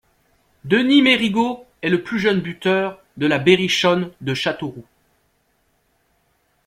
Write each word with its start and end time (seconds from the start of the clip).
Denis 0.65 1.03
Mérigot 1.03 1.67
est 1.83 1.89
le 1.91 2.01
plus 2.01 2.17
jeune 2.17 2.41
buteur 2.41 2.99
de 3.17 3.27
La 3.27 3.37
Berrichonne 3.37 4.11
de 4.19 4.33
Châteauroux. 4.33 4.87